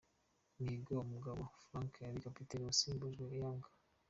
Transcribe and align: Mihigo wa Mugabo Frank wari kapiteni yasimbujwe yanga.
Mihigo 0.57 0.91
wa 0.97 1.05
Mugabo 1.13 1.41
Frank 1.63 1.93
wari 2.03 2.19
kapiteni 2.25 2.65
yasimbujwe 2.67 3.25
yanga. 3.41 3.67